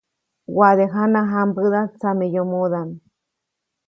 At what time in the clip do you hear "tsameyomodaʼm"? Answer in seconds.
1.99-2.89